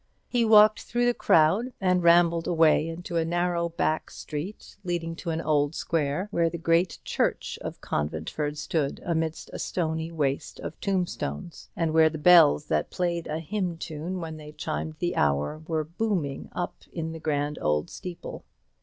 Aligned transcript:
He 0.27 0.43
walked 0.43 0.81
through 0.81 1.05
the 1.05 1.13
crowd, 1.13 1.73
and 1.79 2.01
rambled 2.01 2.47
away 2.47 2.87
into 2.87 3.17
a 3.17 3.23
narrow 3.23 3.69
back 3.69 4.09
street 4.09 4.75
leading 4.83 5.15
to 5.17 5.29
an 5.29 5.39
old 5.39 5.75
square, 5.75 6.27
where 6.31 6.49
the 6.49 6.57
great 6.57 6.97
church 7.05 7.59
of 7.61 7.81
Conventford 7.81 8.57
stood 8.57 8.99
amidst 9.05 9.51
a 9.53 9.59
stony 9.59 10.11
waste 10.11 10.59
of 10.59 10.79
tombstones, 10.81 11.69
and 11.75 11.93
where 11.93 12.09
the 12.09 12.17
bells 12.17 12.65
that 12.65 12.89
played 12.89 13.27
a 13.27 13.37
hymn 13.37 13.77
tune 13.77 14.19
when 14.19 14.37
they 14.37 14.53
chimed 14.53 14.95
the 14.97 15.15
hour 15.15 15.61
were 15.67 15.83
booming 15.83 16.49
up 16.51 16.81
in 16.91 17.11
the 17.11 17.19
grand 17.19 17.59
old 17.61 17.91
steeple. 17.91 18.43